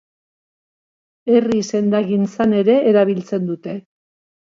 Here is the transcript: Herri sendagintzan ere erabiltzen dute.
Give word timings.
Herri 1.33 1.59
sendagintzan 1.79 2.55
ere 2.61 2.79
erabiltzen 2.93 3.45
dute. 3.51 3.77